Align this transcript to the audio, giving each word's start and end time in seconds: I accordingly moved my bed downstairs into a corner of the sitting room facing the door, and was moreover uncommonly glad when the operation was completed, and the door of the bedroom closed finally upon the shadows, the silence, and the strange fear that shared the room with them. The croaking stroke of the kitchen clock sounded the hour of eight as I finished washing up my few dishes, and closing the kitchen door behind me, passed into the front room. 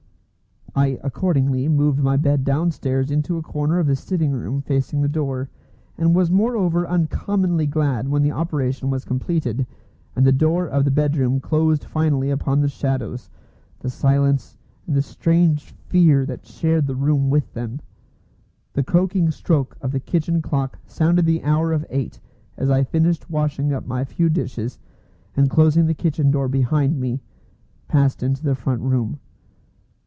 I 0.73 1.01
accordingly 1.03 1.67
moved 1.67 1.99
my 2.01 2.15
bed 2.15 2.45
downstairs 2.45 3.11
into 3.11 3.35
a 3.37 3.41
corner 3.41 3.77
of 3.79 3.87
the 3.87 3.95
sitting 3.97 4.31
room 4.31 4.61
facing 4.61 5.01
the 5.01 5.09
door, 5.09 5.49
and 5.97 6.15
was 6.15 6.31
moreover 6.31 6.87
uncommonly 6.87 7.67
glad 7.67 8.07
when 8.07 8.21
the 8.23 8.31
operation 8.31 8.89
was 8.89 9.03
completed, 9.03 9.67
and 10.15 10.25
the 10.25 10.31
door 10.31 10.67
of 10.69 10.85
the 10.85 10.89
bedroom 10.91 11.41
closed 11.41 11.83
finally 11.83 12.29
upon 12.31 12.61
the 12.61 12.69
shadows, 12.69 13.29
the 13.79 13.89
silence, 13.89 14.57
and 14.87 14.95
the 14.95 15.01
strange 15.01 15.71
fear 15.89 16.25
that 16.25 16.45
shared 16.45 16.87
the 16.87 16.95
room 16.95 17.29
with 17.29 17.53
them. 17.53 17.81
The 18.71 18.81
croaking 18.81 19.29
stroke 19.31 19.75
of 19.81 19.91
the 19.91 19.99
kitchen 19.99 20.41
clock 20.41 20.79
sounded 20.87 21.25
the 21.25 21.43
hour 21.43 21.73
of 21.73 21.85
eight 21.89 22.21
as 22.55 22.69
I 22.69 22.85
finished 22.85 23.29
washing 23.29 23.73
up 23.73 23.85
my 23.85 24.05
few 24.05 24.29
dishes, 24.29 24.79
and 25.35 25.49
closing 25.49 25.85
the 25.87 25.93
kitchen 25.93 26.31
door 26.31 26.47
behind 26.47 26.97
me, 26.97 27.19
passed 27.89 28.23
into 28.23 28.41
the 28.43 28.55
front 28.55 28.79
room. 28.81 29.19